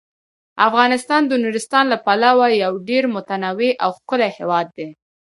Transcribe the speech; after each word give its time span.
افغانستان 0.67 1.21
د 1.27 1.31
نورستان 1.43 1.85
له 1.93 1.97
پلوه 2.05 2.47
یو 2.63 2.73
ډیر 2.89 3.03
متنوع 3.15 3.71
او 3.83 3.89
ښکلی 3.97 4.29
هیواد 4.37 4.67
دی. 4.77 4.87